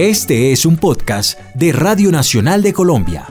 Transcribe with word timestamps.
Este 0.00 0.50
es 0.50 0.64
un 0.64 0.78
podcast 0.78 1.38
de 1.52 1.72
Radio 1.72 2.10
Nacional 2.10 2.62
de 2.62 2.72
Colombia. 2.72 3.26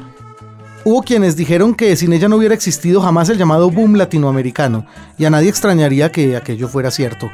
Hubo 0.84 1.02
quienes 1.02 1.36
dijeron 1.36 1.74
que 1.74 1.96
sin 1.96 2.14
ella 2.14 2.30
no 2.30 2.36
hubiera 2.36 2.54
existido 2.54 3.02
jamás 3.02 3.28
el 3.30 3.40
llamado 3.40 3.72
boom 3.72 3.96
latinoamericano, 3.96 4.86
y 5.18 5.26
a 5.26 5.32
nadie 5.32 5.50
extrañaría 5.50 6.12
que 6.12 6.38
aquello 6.38 6.68
fuera 6.68 6.92
cierto. 6.92 7.32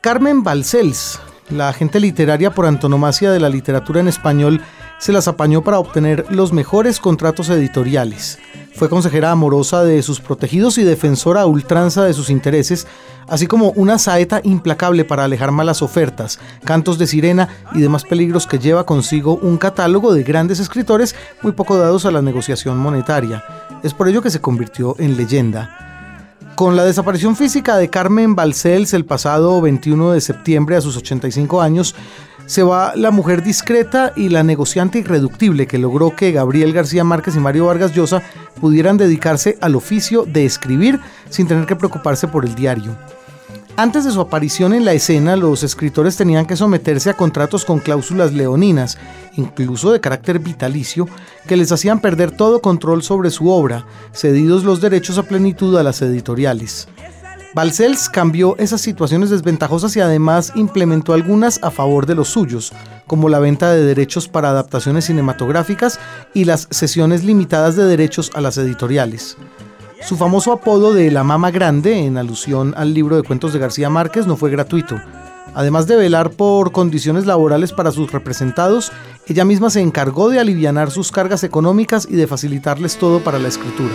Carmen 0.00 0.44
Balcells, 0.44 1.18
la 1.50 1.68
agente 1.68 1.98
literaria 1.98 2.52
por 2.52 2.64
antonomasia 2.64 3.32
de 3.32 3.40
la 3.40 3.48
literatura 3.48 3.98
en 3.98 4.06
español, 4.06 4.62
se 5.00 5.10
las 5.10 5.26
apañó 5.26 5.64
para 5.64 5.80
obtener 5.80 6.24
los 6.30 6.52
mejores 6.52 7.00
contratos 7.00 7.48
editoriales. 7.48 8.38
Fue 8.76 8.90
consejera 8.90 9.30
amorosa 9.30 9.84
de 9.84 10.02
sus 10.02 10.20
protegidos 10.20 10.76
y 10.76 10.84
defensora 10.84 11.40
a 11.40 11.46
ultranza 11.46 12.04
de 12.04 12.12
sus 12.12 12.28
intereses, 12.28 12.86
así 13.26 13.46
como 13.46 13.70
una 13.70 13.98
saeta 13.98 14.42
implacable 14.44 15.06
para 15.06 15.24
alejar 15.24 15.50
malas 15.50 15.80
ofertas, 15.80 16.38
cantos 16.62 16.98
de 16.98 17.06
sirena 17.06 17.48
y 17.72 17.80
demás 17.80 18.04
peligros 18.04 18.46
que 18.46 18.58
lleva 18.58 18.84
consigo 18.84 19.38
un 19.40 19.56
catálogo 19.56 20.12
de 20.12 20.24
grandes 20.24 20.60
escritores 20.60 21.14
muy 21.40 21.52
poco 21.52 21.78
dados 21.78 22.04
a 22.04 22.10
la 22.10 22.20
negociación 22.20 22.76
monetaria. 22.76 23.42
Es 23.82 23.94
por 23.94 24.08
ello 24.08 24.20
que 24.20 24.30
se 24.30 24.42
convirtió 24.42 24.94
en 24.98 25.16
leyenda. 25.16 25.86
Con 26.54 26.76
la 26.76 26.84
desaparición 26.84 27.34
física 27.34 27.78
de 27.78 27.88
Carmen 27.88 28.34
Balcells 28.34 28.92
el 28.92 29.06
pasado 29.06 29.60
21 29.62 30.12
de 30.12 30.20
septiembre 30.20 30.76
a 30.76 30.82
sus 30.82 30.98
85 30.98 31.62
años, 31.62 31.94
se 32.46 32.62
va 32.62 32.94
la 32.96 33.10
mujer 33.10 33.42
discreta 33.42 34.12
y 34.16 34.28
la 34.28 34.42
negociante 34.42 34.98
irreductible 34.98 35.66
que 35.66 35.78
logró 35.78 36.14
que 36.14 36.32
Gabriel 36.32 36.72
García 36.72 37.04
Márquez 37.04 37.36
y 37.36 37.40
Mario 37.40 37.66
Vargas 37.66 37.92
Llosa 37.92 38.22
pudieran 38.60 38.96
dedicarse 38.96 39.58
al 39.60 39.74
oficio 39.74 40.24
de 40.24 40.44
escribir 40.44 41.00
sin 41.28 41.46
tener 41.46 41.66
que 41.66 41.76
preocuparse 41.76 42.28
por 42.28 42.44
el 42.44 42.54
diario. 42.54 42.96
Antes 43.78 44.06
de 44.06 44.10
su 44.10 44.22
aparición 44.22 44.72
en 44.72 44.86
la 44.86 44.94
escena, 44.94 45.36
los 45.36 45.62
escritores 45.62 46.16
tenían 46.16 46.46
que 46.46 46.56
someterse 46.56 47.10
a 47.10 47.14
contratos 47.14 47.66
con 47.66 47.78
cláusulas 47.78 48.32
leoninas, 48.32 48.96
incluso 49.34 49.92
de 49.92 50.00
carácter 50.00 50.38
vitalicio, 50.38 51.06
que 51.46 51.58
les 51.58 51.70
hacían 51.72 52.00
perder 52.00 52.30
todo 52.30 52.62
control 52.62 53.02
sobre 53.02 53.30
su 53.30 53.50
obra, 53.50 53.84
cedidos 54.12 54.64
los 54.64 54.80
derechos 54.80 55.18
a 55.18 55.24
plenitud 55.24 55.76
a 55.76 55.82
las 55.82 56.00
editoriales. 56.00 56.88
Balcells 57.56 58.10
cambió 58.10 58.54
esas 58.58 58.82
situaciones 58.82 59.30
desventajosas 59.30 59.96
y 59.96 60.00
además 60.00 60.52
implementó 60.56 61.14
algunas 61.14 61.58
a 61.62 61.70
favor 61.70 62.04
de 62.04 62.14
los 62.14 62.28
suyos, 62.28 62.70
como 63.06 63.30
la 63.30 63.38
venta 63.38 63.72
de 63.72 63.82
derechos 63.82 64.28
para 64.28 64.50
adaptaciones 64.50 65.06
cinematográficas 65.06 65.98
y 66.34 66.44
las 66.44 66.68
sesiones 66.70 67.24
limitadas 67.24 67.74
de 67.74 67.84
derechos 67.84 68.30
a 68.34 68.42
las 68.42 68.58
editoriales. 68.58 69.38
Su 70.02 70.18
famoso 70.18 70.52
apodo 70.52 70.92
de 70.92 71.10
la 71.10 71.24
Mama 71.24 71.50
Grande, 71.50 72.04
en 72.04 72.18
alusión 72.18 72.74
al 72.76 72.92
libro 72.92 73.16
de 73.16 73.22
cuentos 73.22 73.54
de 73.54 73.58
García 73.58 73.88
Márquez, 73.88 74.26
no 74.26 74.36
fue 74.36 74.50
gratuito. 74.50 75.00
Además 75.54 75.86
de 75.86 75.96
velar 75.96 76.32
por 76.32 76.72
condiciones 76.72 77.24
laborales 77.24 77.72
para 77.72 77.90
sus 77.90 78.12
representados, 78.12 78.92
ella 79.28 79.46
misma 79.46 79.70
se 79.70 79.80
encargó 79.80 80.28
de 80.28 80.40
alivianar 80.40 80.90
sus 80.90 81.10
cargas 81.10 81.42
económicas 81.42 82.06
y 82.10 82.16
de 82.16 82.26
facilitarles 82.26 82.98
todo 82.98 83.20
para 83.20 83.38
la 83.38 83.48
escritura. 83.48 83.94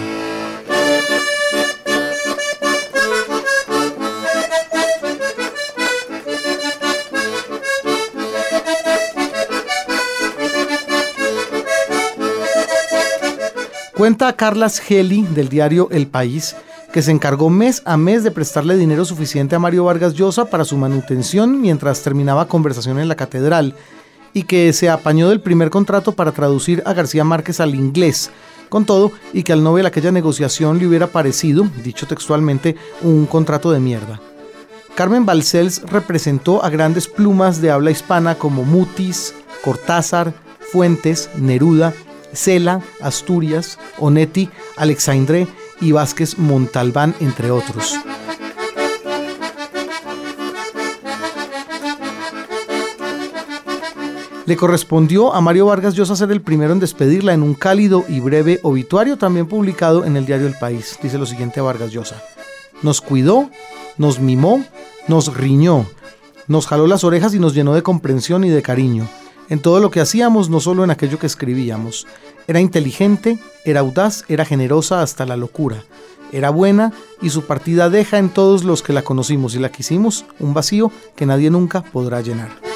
Cuenta 13.95 14.33
Carlas 14.37 14.81
Heli 14.89 15.23
del 15.23 15.49
diario 15.49 15.89
El 15.91 16.07
País 16.07 16.55
que 16.93 17.01
se 17.01 17.11
encargó 17.11 17.49
mes 17.49 17.81
a 17.85 17.97
mes 17.97 18.23
de 18.23 18.31
prestarle 18.31 18.77
dinero 18.77 19.03
suficiente 19.03 19.55
a 19.55 19.59
Mario 19.59 19.83
Vargas 19.83 20.13
Llosa 20.13 20.45
para 20.45 20.65
su 20.65 20.77
manutención 20.77 21.59
mientras 21.59 22.01
terminaba 22.01 22.47
conversación 22.47 22.99
en 22.99 23.09
la 23.09 23.15
catedral 23.15 23.75
y 24.33 24.43
que 24.43 24.71
se 24.71 24.89
apañó 24.89 25.29
del 25.29 25.41
primer 25.41 25.69
contrato 25.69 26.13
para 26.13 26.31
traducir 26.31 26.81
a 26.85 26.93
García 26.93 27.25
Márquez 27.25 27.59
al 27.59 27.75
inglés. 27.75 28.31
Con 28.69 28.85
todo, 28.85 29.11
y 29.33 29.43
que 29.43 29.51
al 29.51 29.63
Nobel 29.63 29.85
aquella 29.85 30.13
negociación 30.13 30.79
le 30.79 30.87
hubiera 30.87 31.07
parecido, 31.07 31.67
dicho 31.83 32.07
textualmente, 32.07 32.77
un 33.01 33.25
contrato 33.25 33.69
de 33.71 33.81
mierda. 33.81 34.21
Carmen 34.95 35.25
Balcells 35.25 35.81
representó 35.83 36.63
a 36.63 36.69
grandes 36.69 37.07
plumas 37.09 37.59
de 37.61 37.71
habla 37.71 37.91
hispana 37.91 38.35
como 38.35 38.63
Mutis, 38.63 39.33
Cortázar, 39.61 40.33
Fuentes, 40.71 41.29
Neruda 41.35 41.93
Cela, 42.33 42.81
Asturias, 43.01 43.77
Onetti, 43.97 44.49
Alexandre 44.77 45.47
y 45.79 45.91
Vázquez 45.91 46.37
Montalbán, 46.37 47.15
entre 47.19 47.51
otros. 47.51 47.99
Le 54.45 54.57
correspondió 54.57 55.33
a 55.33 55.39
Mario 55.39 55.67
Vargas 55.67 55.93
Llosa 55.93 56.15
ser 56.15 56.31
el 56.31 56.41
primero 56.41 56.73
en 56.73 56.79
despedirla 56.79 57.33
en 57.33 57.41
un 57.41 57.53
cálido 57.53 58.03
y 58.09 58.19
breve 58.19 58.59
obituario 58.63 59.17
también 59.17 59.47
publicado 59.47 60.03
en 60.03 60.17
el 60.17 60.25
diario 60.25 60.47
El 60.47 60.55
País. 60.55 60.97
Dice 61.01 61.17
lo 61.17 61.25
siguiente 61.25 61.61
Vargas 61.61 61.91
Llosa. 61.91 62.21
Nos 62.81 62.99
cuidó, 62.99 63.49
nos 63.97 64.19
mimó, 64.19 64.65
nos 65.07 65.33
riñó, 65.33 65.85
nos 66.47 66.67
jaló 66.67 66.87
las 66.87 67.03
orejas 67.03 67.33
y 67.33 67.39
nos 67.39 67.53
llenó 67.53 67.73
de 67.73 67.83
comprensión 67.83 68.43
y 68.43 68.49
de 68.49 68.61
cariño 68.61 69.07
en 69.51 69.59
todo 69.59 69.81
lo 69.81 69.91
que 69.91 69.99
hacíamos, 69.99 70.49
no 70.49 70.61
solo 70.61 70.85
en 70.85 70.91
aquello 70.91 71.19
que 71.19 71.27
escribíamos. 71.27 72.07
Era 72.47 72.61
inteligente, 72.61 73.37
era 73.65 73.81
audaz, 73.81 74.23
era 74.29 74.45
generosa 74.45 75.01
hasta 75.01 75.25
la 75.25 75.35
locura. 75.35 75.83
Era 76.31 76.49
buena 76.51 76.93
y 77.21 77.31
su 77.31 77.43
partida 77.43 77.89
deja 77.89 78.17
en 78.17 78.29
todos 78.29 78.63
los 78.63 78.81
que 78.81 78.93
la 78.93 79.01
conocimos 79.01 79.53
y 79.53 79.59
la 79.59 79.69
quisimos 79.69 80.23
un 80.39 80.53
vacío 80.53 80.89
que 81.17 81.25
nadie 81.25 81.49
nunca 81.49 81.83
podrá 81.83 82.21
llenar. 82.21 82.70